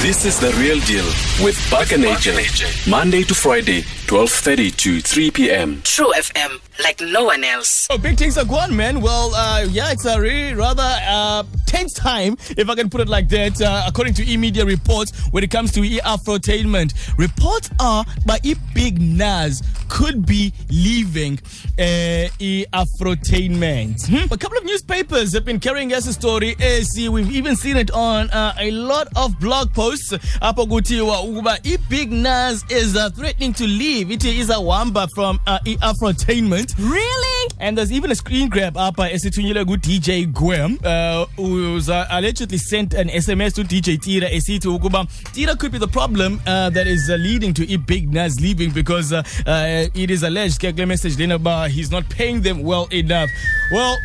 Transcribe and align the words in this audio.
This 0.00 0.24
is 0.24 0.38
the 0.38 0.52
real 0.60 0.78
deal 0.80 1.04
with 1.44 1.58
Buck 1.70 1.90
and 1.90 2.04
AJ. 2.04 2.88
Monday 2.88 3.22
to 3.24 3.34
Friday, 3.34 3.82
12:30 4.06 4.76
to 4.76 5.00
3 5.00 5.30
p.m. 5.32 5.80
True 5.82 6.12
FM, 6.14 6.60
like 6.84 7.00
no 7.00 7.24
one 7.24 7.42
else. 7.42 7.88
Oh, 7.90 7.98
big 7.98 8.16
things 8.16 8.38
are 8.38 8.44
going, 8.44 8.76
man. 8.76 9.00
Well, 9.00 9.34
uh, 9.34 9.66
yeah, 9.68 9.90
it's 9.90 10.04
a 10.04 10.20
really 10.20 10.54
rather 10.54 10.84
uh, 11.08 11.42
tense 11.66 11.92
time, 11.94 12.36
if 12.56 12.68
I 12.68 12.74
can 12.76 12.88
put 12.88 13.00
it 13.00 13.08
like 13.08 13.28
that, 13.30 13.60
uh, 13.60 13.84
according 13.88 14.14
to 14.14 14.30
e-media 14.30 14.64
reports 14.64 15.10
when 15.32 15.42
it 15.42 15.50
comes 15.50 15.72
to 15.72 15.82
e-afrotainment. 15.82 16.92
Reports 17.18 17.70
are 17.80 18.04
by 18.24 18.38
e-big 18.44 19.00
Nuz 19.00 19.64
could 19.88 20.26
be 20.26 20.52
leaving 20.70 21.38
uh, 21.78 22.28
e-afrotainment. 22.38 24.06
Hmm? 24.08 24.32
A 24.32 24.36
couple 24.36 24.58
of 24.58 24.64
newspapers 24.64 25.32
have 25.32 25.44
been 25.44 25.58
carrying 25.58 25.92
us 25.92 26.06
a 26.06 26.12
story. 26.12 26.54
Eh, 26.60 26.82
see, 26.82 27.08
we've 27.08 27.30
even 27.32 27.56
seen 27.56 27.76
it 27.76 27.90
on 27.90 28.30
uh, 28.30 28.54
a 28.58 28.70
lot 28.70 29.08
of 29.16 29.38
blog 29.40 29.72
posts. 29.72 29.85
Apho 29.90 30.66
kuthiwa 30.66 31.20
ukuba 31.22 31.58
e-big 31.64 32.10
Nuz 32.10 32.70
is 32.70 32.96
uh, 32.96 33.10
threatening 33.10 33.52
to 33.52 33.64
leave. 33.66 34.10
It 34.10 34.24
is 34.24 34.50
a 34.50 34.60
wamba 34.60 35.08
from 35.14 35.38
uh, 35.46 35.58
e-afrotainment. 35.64 36.74
Really? 36.78 37.50
And 37.58 37.78
there's 37.78 37.92
even 37.92 38.10
a 38.10 38.14
screen 38.14 38.48
grab 38.48 38.76
up 38.76 38.96
by 38.96 39.10
esithunyelwe 39.10 39.76
DJ 39.78 40.32
Gwem, 40.32 40.78
uh, 40.84 41.26
who's 41.36 41.88
uh, 41.88 42.06
allegedly 42.10 42.58
sent 42.58 42.94
an 42.94 43.08
SMS 43.08 43.54
to 43.54 43.62
DJ 43.62 44.00
Tira 44.00 44.28
esithi 44.28 44.68
ukuba 44.68 45.08
Tira 45.32 45.56
could 45.56 45.72
be 45.72 45.78
the 45.78 45.88
problem 45.88 46.40
uh, 46.46 46.70
that 46.70 46.86
is 46.86 47.08
uh, 47.08 47.14
leading 47.14 47.54
to 47.54 47.66
E 47.68 47.76
Big 47.76 48.10
Nuz 48.10 48.40
leaving 48.40 48.70
because 48.70 49.12
uh, 49.12 49.22
uh, 49.46 49.86
it 49.94 50.10
is 50.10 50.22
alleged 50.22 50.58
ke 50.58 50.74
kule 50.74 50.86
message 50.86 51.18
lena 51.18 51.38
ba 51.38 51.68
he's 51.68 51.90
not 51.90 52.08
paying 52.08 52.40
them 52.42 52.62
well 52.62 52.86
enough. 52.92 53.30
Well, 53.70 53.96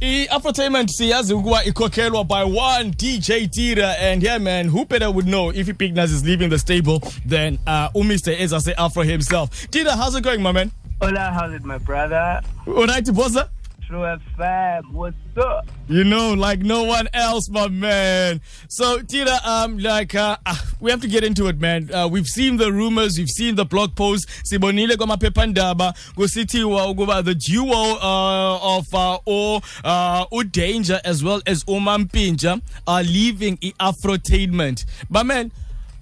i-afrotainment 0.00 0.90
siyazi 0.90 1.34
ukuba 1.34 1.64
ikhokhelwa 1.64 2.24
by 2.24 2.42
one 2.58 2.90
dj 2.90 3.50
tira 3.50 3.98
and 3.98 4.22
yeah 4.22 4.38
man 4.40 4.68
who 4.68 4.84
better 4.84 5.10
would 5.10 5.26
know 5.26 5.50
if 5.50 5.66
big 5.78 5.94
nuz 5.94 6.12
is 6.12 6.24
leaving 6.24 6.48
the 6.50 6.58
stable 6.58 7.00
than 7.26 7.58
uh, 7.66 7.88
umr 7.94 8.40
ezase 8.40 8.74
afro 8.76 9.02
himself. 9.02 9.50
Tira 9.70 9.96
how's 9.96 10.14
it 10.14 10.22
going 10.22 10.40
my 10.42 10.52
man? 10.52 10.70
Hola, 11.00 11.32
how's 11.32 11.52
it, 11.52 11.64
my 11.64 11.78
brother? 11.78 12.40
alright 12.66 13.04
bossa 13.06 13.48
True 13.88 14.00
FM, 14.00 14.92
what's 14.92 15.16
up? 15.38 15.66
You 15.88 16.04
know, 16.04 16.34
like 16.34 16.58
no 16.58 16.82
one 16.82 17.08
else, 17.14 17.48
my 17.48 17.68
man. 17.68 18.42
So, 18.68 18.98
Tira, 19.00 19.38
um, 19.46 19.78
like, 19.78 20.14
uh, 20.14 20.36
uh, 20.44 20.56
we 20.78 20.90
have 20.90 21.00
to 21.00 21.08
get 21.08 21.24
into 21.24 21.46
it, 21.46 21.58
man. 21.58 21.90
Uh, 21.90 22.06
we've 22.06 22.26
seen 22.26 22.58
the 22.58 22.70
rumors, 22.70 23.16
we've 23.16 23.30
seen 23.30 23.54
the 23.54 23.64
blog 23.64 23.96
posts. 23.96 24.42
Sibonile 24.42 24.94
goma 24.96 25.16
kwamaphephandaba 25.16 25.94
kusithiwa 26.14 26.86
ukuba 26.90 27.24
the 27.24 27.34
duo 27.34 27.96
uh, 27.96 28.76
of 28.76 28.84
uh, 28.92 29.18
o 29.26 29.62
uh, 29.82 31.00
as 31.06 31.24
well 31.24 31.40
as 31.46 31.64
Oman 31.66 32.08
Umampintsha 32.08 32.60
are 32.86 33.02
leaving 33.02 33.58
i-afrotainment. 33.64 34.84
But 35.08 35.24
man, 35.24 35.50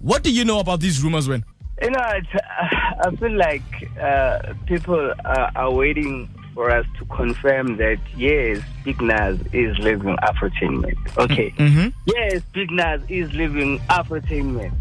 what 0.01 0.25
do 0.25 0.33
you 0.33 0.45
know 0.45 0.59
about 0.59 0.81
these 0.81 1.05
rumors, 1.05 1.29
when? 1.29 1.45
You 1.81 1.91
know, 1.91 2.03
it's, 2.15 2.35
uh, 2.35 3.07
I 3.07 3.15
feel 3.15 3.37
like 3.37 3.63
uh, 4.01 4.55
people 4.67 5.13
are, 5.25 5.53
are 5.55 5.73
waiting 5.73 6.29
for 6.57 6.71
us 6.71 6.87
to 6.99 7.05
confirm 7.05 7.77
that 7.77 7.99
yes, 8.17 8.63
Big 8.83 8.97
Nuz 8.97 9.39
is 9.55 9.79
living 9.79 10.17
Afrotainment. 10.23 10.97
Okay. 11.19 11.51
Mm-hmm. 11.51 11.89
Yes, 12.07 12.43
Big 12.55 12.71
Nuz 12.71 13.09
is 13.11 13.31
living 13.35 13.79
Afrotainment. 13.91 14.73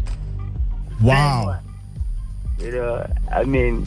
Wow. 1.02 1.60
You 2.58 2.70
know, 2.72 3.06
I 3.30 3.44
mean, 3.44 3.86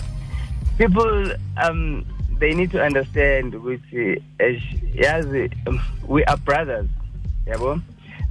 people 0.78 1.32
um 1.58 2.06
they 2.38 2.54
need 2.54 2.70
to 2.72 2.82
understand 2.82 3.56
which 3.64 3.82
uh, 3.92 4.16
as 4.40 5.26
um, 5.66 5.82
we 6.08 6.24
are 6.26 6.38
brothers. 6.38 6.88
Yabo. 7.48 7.82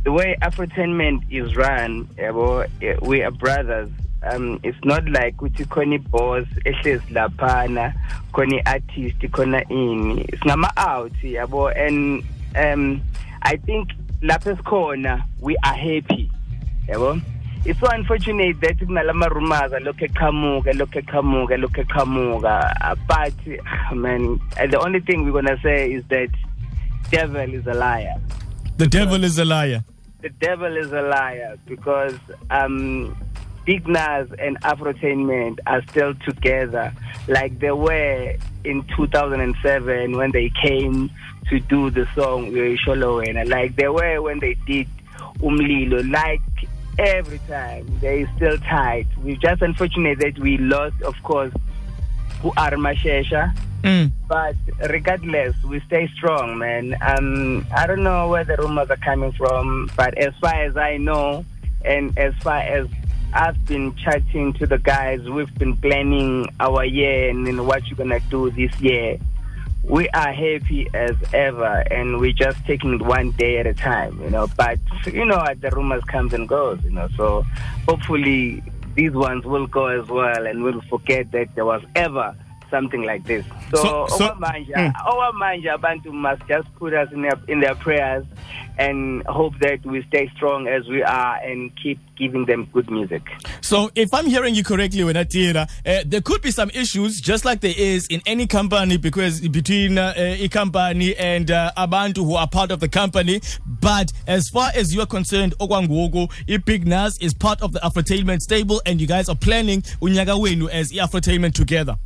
The 0.05 0.13
way 0.13 0.37
Afrotainment 0.41 1.25
is 1.31 1.57
run, 1.57 2.05
yabo, 2.17 2.71
eh, 2.81 2.97
we 3.03 3.23
are 3.23 3.33
brothers. 3.33 3.91
Um, 4.23 4.59
it's 4.63 4.79
not 4.85 5.09
like 5.09 5.37
ukuthi 5.37 5.65
khona 5.67 5.99
boss 6.11 6.45
ehlezi 6.65 7.13
laphana 7.13 7.95
khona 8.33 8.61
artist 8.67 9.19
khona 9.31 9.63
ini. 9.71 10.27
Singama 10.39 10.71
out 10.77 11.13
yabo? 11.23 11.71
And 11.77 12.25
um 12.57 13.01
I 13.43 13.57
think 13.57 13.91
lapha 14.23 14.57
esikhona 14.57 15.23
we 15.41 15.57
are 15.65 15.75
happy 15.75 16.31
yabo? 16.89 17.21
It's 17.65 17.79
so 17.81 17.87
unfortunate 17.91 18.61
that 18.61 18.77
kunalama 18.79 19.31
rumors 19.31 19.73
alokhu 19.73 20.09
eqhamuka 20.09 20.73
lokhu 20.73 21.03
eqhamuka 21.03 21.57
lokhu 21.59 21.85
eqhamuka. 21.85 22.73
Uh, 22.81 22.95
but 23.07 23.35
ah, 23.67 23.95
man 23.95 24.41
the 24.71 24.81
only 24.81 25.01
thing 25.01 25.25
we're 25.25 25.33
going 25.33 25.45
to 25.47 25.59
say 25.63 25.93
is 25.93 26.05
that 26.09 26.31
devil 27.11 27.55
is 27.55 27.67
a 27.67 27.75
liar. 27.75 28.17
The 28.79 28.87
devil 28.87 29.23
is 29.23 29.39
a 29.39 29.45
liar. 29.45 29.85
the 30.21 30.31
devil 30.31 30.77
is 30.77 30.91
a 30.93 31.03
liar 31.03 31.57
because 31.67 32.19
um 32.51 33.17
Big 33.69 33.85
Nuz 33.85 34.35
and 34.39 34.59
Afrotainment 34.63 35.59
are 35.67 35.83
still 35.91 36.15
together 36.27 36.91
like 37.27 37.59
they 37.59 37.71
were 37.71 38.35
in 38.65 38.83
2007 38.97 40.17
when 40.17 40.31
they 40.33 40.51
came 40.63 41.11
to 41.51 41.61
do 41.61 41.91
the 41.91 42.09
song 42.15 42.51
Sholowena 42.51 43.47
like 43.47 43.77
they 43.77 43.89
were 43.89 44.23
when 44.23 44.39
they 44.41 44.55
did 44.67 44.89
Umlilo 45.41 46.11
like 46.11 46.41
every 46.99 47.41
time 47.41 47.87
they 48.01 48.27
still 48.37 48.57
tight 48.57 49.07
we 49.23 49.37
just 49.37 49.61
unfortunate 49.61 50.19
that 50.21 50.39
we 50.39 50.57
lost 50.57 51.03
of 51.03 51.23
course 51.23 51.53
who 52.41 52.49
are 52.57 52.71
Mashesha 52.71 53.55
Mm. 53.83 54.11
but 54.27 54.57
regardless, 54.91 55.55
we 55.63 55.79
stay 55.87 56.09
strong, 56.17 56.59
man. 56.59 56.97
Um, 57.01 57.65
I 57.77 57.87
don't 57.87 58.03
know 58.03 58.27
where 58.29 58.43
the 58.43 58.57
rumors 58.57 58.91
are 58.91 58.97
coming 58.97 59.31
from, 59.31 59.89
but 59.97 60.19
as 60.19 60.35
far 60.41 60.53
as 60.53 60.77
I 60.77 60.97
know, 60.97 61.45
and 61.85 62.19
as 62.19 62.35
far 62.43 62.59
as 62.59 62.89
I've 63.33 63.63
been 63.67 63.95
chatting 63.97 64.55
to 64.55 64.67
the 64.67 64.79
guys, 64.79 65.21
we've 65.29 65.55
been 65.55 65.77
planning 65.77 66.47
our 66.61 66.85
year 66.85 67.29
and, 67.29 67.47
and 67.47 67.67
what 67.67 67.87
you're 67.87 67.97
gonna 67.97 68.21
do 68.31 68.51
this 68.51 68.81
year. 68.81 69.19
We 69.83 70.09
are 70.11 70.33
happy 70.33 70.89
as 70.95 71.15
ever, 71.33 71.85
and 71.91 72.19
we're 72.19 72.33
just 72.33 72.65
taking 72.67 72.95
it 72.95 73.03
one 73.03 73.31
day 73.33 73.59
at 73.59 73.67
a 73.67 73.75
time, 73.75 74.21
you 74.23 74.31
know. 74.31 74.49
But 74.57 74.79
you 75.07 75.25
know, 75.25 75.43
the 75.61 75.71
rumors 75.71 76.05
comes 76.05 76.33
and 76.35 76.49
goes, 76.49 76.83
you 76.85 76.91
know. 76.91 77.09
So 77.17 77.45
hopefully, 77.87 78.63
these 78.95 79.13
ones 79.13 79.45
will 79.45 79.67
go 79.67 79.87
as 79.87 80.09
well, 80.09 80.47
and 80.47 80.63
we'll 80.63 80.83
forget 80.91 81.31
that 81.33 81.55
there 81.55 81.65
was 81.65 81.83
ever 81.95 82.35
something 82.71 83.03
like 83.05 83.25
this. 83.25 83.45
So, 83.71 83.83
So- 83.83 84.07
so- 84.19 84.29
okwamanje, 84.29 84.73
Mm. 84.77 84.93
okwamanje 85.07 85.71
abantu 85.71 86.13
must 86.13 86.43
just 86.49 86.69
put 86.79 86.93
us 86.95 87.09
in 87.13 87.23
their, 87.23 87.39
in 87.49 87.61
their 87.61 87.75
prayers 87.75 88.25
and 88.79 89.25
hope 89.27 89.59
that 89.61 89.85
we 89.85 90.03
stay 90.05 90.31
strong 90.37 90.69
as 90.69 90.87
we 90.89 91.03
are 91.03 91.37
and 91.45 91.71
keep 91.83 91.99
giving 92.17 92.47
them 92.47 92.67
good 92.73 92.89
music. 92.91 93.23
So, 93.61 93.91
if 93.97 94.15
I'm 94.15 94.27
hearing 94.27 94.55
you 94.55 94.63
correctly, 94.63 95.03
Wenatira, 95.03 95.69
uh, 95.85 96.03
there 96.07 96.21
could 96.21 96.43
be 96.43 96.51
some 96.53 96.71
issues, 96.71 97.21
just 97.21 97.45
like 97.45 97.61
there 97.61 97.75
is 97.77 98.07
in 98.07 98.21
any 98.27 98.47
company, 98.47 98.97
because 98.97 99.41
between 99.49 99.99
uh, 99.99 100.15
a 100.17 100.49
company 100.49 101.17
and 101.17 101.51
uh, 101.51 101.73
abantu 101.77 102.19
who 102.25 102.35
are 102.37 102.47
part 102.49 102.71
of 102.71 102.79
the 102.81 102.89
company. 102.89 103.41
But 103.67 104.13
as 104.27 104.49
far 104.49 104.71
as 104.75 104.95
you 104.95 105.01
are 105.01 105.07
concerned, 105.07 105.55
Okwangogo, 105.59 106.31
Big 106.65 106.85
Nuz 106.85 107.21
is 107.23 107.35
part 107.35 107.61
of 107.63 107.73
the 107.73 107.81
Afrotainment 107.81 108.41
stable, 108.43 108.81
and 108.87 109.01
you 109.01 109.07
guys 109.07 109.29
are 109.29 109.37
planning 109.37 109.83
Unyagawenu 110.01 110.69
as 110.71 110.93
Afrotainment 110.93 111.53
together. 111.55 111.97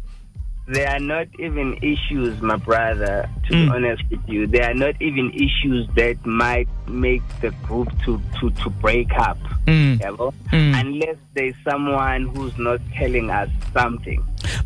There 0.68 0.88
are 0.88 1.00
not 1.00 1.26
even 1.40 1.76
issues, 1.82 2.40
my 2.40 2.56
brother, 2.56 3.28
to 3.48 3.52
Mm. 3.52 3.64
be 3.66 3.74
honest 3.74 4.02
with 4.10 4.20
you. 4.28 4.46
There 4.46 4.70
are 4.70 4.74
not 4.74 4.94
even 5.02 5.32
issues 5.34 5.88
that 5.96 6.24
might 6.24 6.68
make 6.86 7.22
the 7.40 7.50
group 7.66 7.88
to, 8.04 8.20
to, 8.40 8.50
to 8.50 8.70
break 8.70 9.10
up. 9.18 9.38
Mm. 9.66 9.98
Mm. 9.98 10.80
Unless 10.80 11.16
there's 11.34 11.54
someone 11.68 12.28
who's 12.28 12.56
not 12.58 12.80
telling 12.96 13.28
us 13.30 13.48
something. 13.72 14.22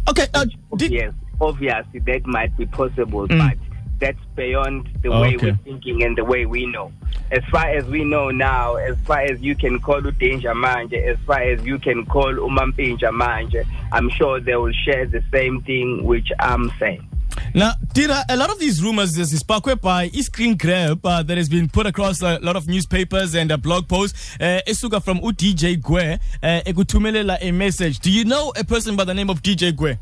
Okay, 0.09 0.27
uh, 0.35 0.45
did, 0.77 0.93
yes, 0.93 1.13
obviously 1.41 2.01
that 2.01 2.27
might 2.27 2.55
be 2.59 2.67
possible, 2.67 3.27
Mm. 3.29 3.39
but 3.39 3.59
that's 3.99 4.25
beyond 4.37 4.87
the 5.03 5.09
way 5.11 5.35
Okay. 5.37 5.47
we're 5.53 5.57
thinking 5.65 6.03
and 6.03 6.17
the 6.17 6.25
way 6.25 6.45
we 6.45 6.67
know. 6.67 6.93
As 7.31 7.45
far 7.51 7.69
as 7.69 7.85
we 7.87 8.05
know 8.05 8.31
now, 8.31 8.77
as 8.77 8.97
far 9.05 9.21
as 9.21 9.41
you 9.41 9.57
can 9.57 9.81
call 9.81 10.01
Danger 10.01 10.55
Manje, 10.55 11.05
as 11.07 11.19
far 11.27 11.41
as 11.41 11.65
you 11.65 11.79
can 11.79 12.07
call 12.07 12.33
Umampintsha 12.33 13.11
Manje, 13.11 13.67
I'm 13.93 14.09
sure 14.11 14.41
they 14.41 14.55
will 14.55 14.73
share 14.85 15.07
the 15.07 15.23
same 15.33 15.63
thing 15.63 16.05
which 16.05 16.29
I'm 16.39 16.71
saying. 16.79 17.09
Now, 17.55 17.73
Tira, 17.95 18.25
a 18.29 18.37
lot 18.37 18.51
of 18.51 18.59
these 18.59 18.83
rumors, 18.83 19.17
is 19.19 19.39
sparked 19.39 19.81
by 19.81 20.05
a 20.05 20.23
screen 20.23 20.57
grab 20.57 21.05
uh, 21.05 21.23
that 21.23 21.37
has 21.37 21.49
been 21.49 21.69
put 21.69 21.87
across 21.87 22.23
a 22.23 22.39
lot 22.41 22.57
of 22.57 22.69
newspapers 22.69 23.35
and 23.35 23.51
uh, 23.51 23.57
blog 23.57 23.89
posts. 23.89 24.37
Uh, 24.41 24.61
from 25.01 25.21
UDJ 25.21 25.81
Gwe, 25.81 26.19
uh, 26.43 27.37
a 27.41 27.53
message. 27.53 27.99
Do 28.01 28.11
you 28.11 28.25
know 28.25 28.53
a 28.57 28.65
person 28.65 28.95
by 28.95 29.05
the 29.05 29.15
name 29.15 29.31
of 29.31 29.43
DJ 29.43 29.73
Gwe? 29.73 29.99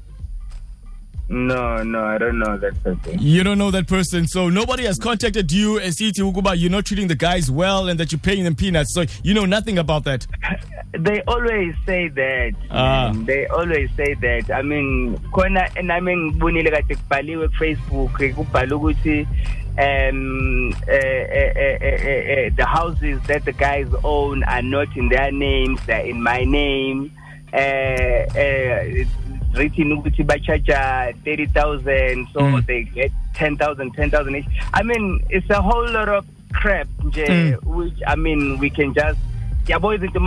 No, 1.29 1.83
no, 1.83 2.05
I 2.05 2.19
don't 2.19 2.39
know 2.39 2.59
that 2.59 2.83
person. 2.83 3.19
You 3.19 3.43
don't 3.43 3.57
know 3.57 3.71
that 3.71 3.89
person, 3.89 4.27
so 4.27 4.51
nobody 4.51 4.85
has 4.85 4.99
contacted 4.99 5.51
you 5.51 5.79
and 5.79 5.97
to 5.97 6.05
Ukuba 6.05 6.55
you're 6.57 6.71
not 6.71 6.85
treating 6.85 7.09
the 7.09 7.15
guys 7.15 7.51
well 7.51 7.89
and 7.89 7.99
that 7.99 8.13
you're 8.13 8.19
paying 8.19 8.45
them 8.45 8.55
peanuts. 8.55 8.93
So 8.95 9.05
you 9.23 9.33
know 9.33 9.47
nothing 9.47 9.79
about 9.79 10.05
that. 10.05 10.27
They 10.97 11.23
always 11.27 11.75
say 11.87 12.07
that. 12.07 12.53
Ah. 12.71 13.11
man. 13.13 13.25
They 13.25 13.47
always 13.49 13.91
say 13.97 14.15
that. 14.15 14.49
I 14.55 14.63
mean, 14.63 15.19
khona 15.33 15.69
nami 15.83 16.15
ngibonile 16.17 16.71
kade 16.71 16.95
kubhaliwe 16.97 17.49
ku-Facebook 17.49 18.13
kubhalwe 18.35 18.73
ukuthi 18.79 19.27
um 19.77 20.73
uh, 20.73 20.95
uh, 20.95 21.55
uh, 21.67 22.51
the 22.57 22.65
houses 22.65 23.21
that 23.27 23.45
the 23.45 23.53
guys 23.53 23.89
own 24.05 24.45
are 24.45 24.63
not 24.63 24.97
in 24.97 25.09
their 25.09 25.33
names, 25.33 25.81
they're 25.87 26.07
in 26.07 26.23
my 26.23 26.45
name. 26.45 27.11
Uh, 27.53 27.57
uh, 27.57 29.05
written 29.57 29.93
ukuthi 29.93 30.23
bachaja 30.25 31.13
30,000 31.25 32.27
so 32.33 32.41
Mm. 32.41 32.67
they 32.67 32.83
get 32.85 33.13
10,000 33.35 33.91
10,000 33.95 34.37
each. 34.37 34.47
I 34.73 34.83
mean, 34.83 35.21
it's 35.31 35.51
a 35.51 35.63
whole 35.63 35.89
lot 35.93 36.09
of 36.09 36.25
crap 36.53 36.89
nje 37.05 37.27
Mm. 37.29 37.57
which 37.77 37.99
I 38.07 38.17
mean 38.17 38.59
we 38.61 38.71
can 38.71 38.95
just 38.95 39.19
yabo 39.69 39.95
izinto 39.95 40.21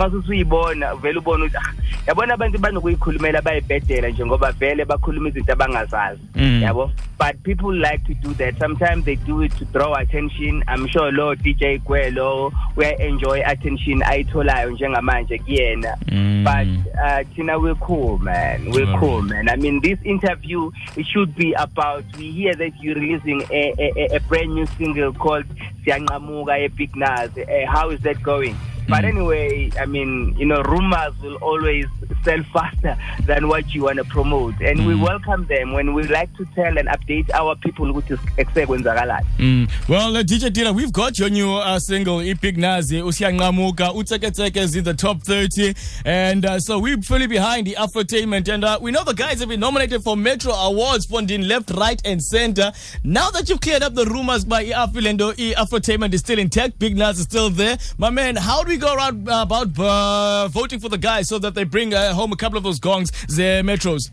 vele 0.96 1.18
ubona 1.18 1.44
ukuthi 1.44 1.56
ah, 1.56 1.72
yabona 2.06 2.34
abantu 2.34 2.58
banokuyikhulumela 2.58 3.42
bayibhedela 3.42 4.08
nje 4.08 4.26
ngoba 4.26 4.52
vele 4.52 4.84
bakhuluma 4.84 5.28
izinto 5.28 5.52
abangazazi 5.52 6.20
Mm. 6.34 6.62
yabo? 6.62 6.90
But 7.18 7.42
people 7.42 7.74
like 7.74 8.04
to 8.06 8.14
do 8.14 8.32
that. 8.34 8.56
Sometimes 8.60 9.04
they 9.04 9.16
do 9.16 9.42
it 9.42 9.50
to 9.58 9.64
draw 9.64 9.94
attention. 9.94 10.62
I'm 10.68 10.86
sure 10.86 11.10
lo 11.10 11.34
DJ 11.34 11.80
Gwelo 11.84 12.52
uya-enjoy 12.76 13.42
attention 13.44 14.02
ayitholayo 14.02 14.70
njengamanje 14.70 15.38
kuyena. 15.38 15.96
Mm. 16.10 16.44
but 16.44 16.94
uh, 16.98 17.24
thina 17.34 17.58
we're 17.60 17.74
cool 17.76 18.18
man. 18.18 18.70
We're 18.70 18.86
cool 18.98 19.22
man. 19.22 19.48
I 19.48 19.56
mean 19.56 19.80
this 19.80 19.98
interview 20.04 20.70
it 20.96 21.06
should 21.06 21.34
be 21.34 21.52
about 21.54 22.04
we 22.18 22.30
hear 22.30 22.54
that 22.54 22.72
you're 22.80 22.94
releasing 22.94 23.42
a, 23.50 23.74
a, 23.78 23.92
a- 23.96 24.16
a 24.16 24.20
brand 24.28 24.54
new 24.54 24.66
single 24.78 25.12
called 25.12 25.46
siyanqamuka 25.84 26.58
eBig 26.68 26.90
Nuz 26.94 27.30
uh, 27.36 27.66
how 27.72 27.90
is 27.90 28.00
that 28.02 28.22
going 28.22 28.54
but 28.88 29.00
Mm. 29.04 29.08
anyway 29.08 29.70
i 29.82 29.86
mean 29.86 30.34
you 30.38 30.46
know 30.46 30.62
rumors 30.62 31.12
will 31.22 31.36
always 31.42 31.86
sell 32.24 32.42
faster 32.52 32.96
than 33.26 33.48
what 33.48 33.74
you 33.74 33.82
want 33.84 33.98
to 33.98 34.04
promote 34.04 34.54
and 34.60 34.86
we 34.86 34.94
Mm. 34.94 35.02
welcome 35.08 35.46
them 35.46 35.72
when 35.72 35.92
we 35.94 36.02
like 36.04 36.30
to 36.36 36.44
tell 36.54 36.78
and 36.78 36.88
update 36.88 37.30
our 37.34 37.54
people 37.56 37.90
ukuthi 37.90 38.18
eksekwenzakalani 38.36 39.26
Mm. 39.38 39.68
Well, 39.88 40.16
uh, 40.16 40.22
DJ 40.22 40.50
Tira, 40.50 40.72
we've 40.72 40.92
got 40.92 41.18
your 41.18 41.30
new 41.30 41.54
uh, 41.56 41.78
single, 41.78 42.20
Epic 42.20 42.56
Nazi, 42.56 43.00
Usiangamuka, 43.00 43.92
Uteke 43.94 44.30
Teke 44.32 44.56
is 44.60 44.74
in 44.76 44.84
the 44.84 44.94
top 44.94 45.22
30. 45.22 45.74
And 46.04 46.44
uh, 46.44 46.58
so 46.60 46.78
we're 46.78 47.00
fully 47.02 47.26
behind 47.26 47.66
the 47.66 47.74
Afrotainment. 47.78 48.48
And 48.52 48.64
uh, 48.64 48.78
we 48.80 48.90
know 48.90 49.04
the 49.04 49.14
guys 49.14 49.40
have 49.40 49.48
been 49.48 49.60
nominated 49.60 50.02
for 50.02 50.16
Metro 50.16 50.52
Awards, 50.52 51.06
funding 51.06 51.42
left, 51.42 51.70
right, 51.70 52.00
and 52.04 52.22
center. 52.22 52.72
Now 53.04 53.30
that 53.30 53.48
you've 53.48 53.60
cleared 53.60 53.82
up 53.82 53.94
the 53.94 54.06
rumors 54.06 54.44
by 54.44 54.64
Afilendo, 54.66 55.32
Afrotainment 55.54 56.12
is 56.14 56.20
still 56.20 56.38
intact, 56.38 56.78
Big 56.78 56.96
Nuz 56.96 57.12
is 57.18 57.22
still 57.22 57.50
there. 57.50 57.78
My 57.98 58.10
man, 58.10 58.36
how 58.36 58.62
do 58.64 58.70
we 58.70 58.77
go 58.78 58.94
around 58.94 59.28
uh, 59.28 59.42
about 59.42 59.78
uh, 59.78 60.48
voting 60.48 60.80
for 60.80 60.88
the 60.88 60.98
guys 60.98 61.28
so 61.28 61.38
that 61.38 61.54
they 61.54 61.64
bring 61.64 61.92
uh, 61.94 62.14
home 62.14 62.32
a 62.32 62.36
couple 62.36 62.56
of 62.58 62.64
those 62.64 62.78
gongs, 62.78 63.10
the 63.26 63.62
Metros? 63.64 64.10